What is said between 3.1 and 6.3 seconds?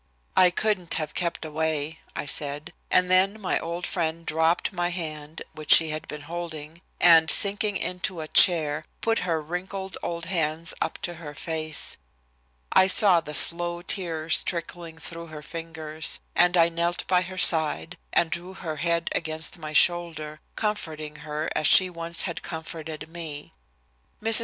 then my old friend dropped my hand, which she had been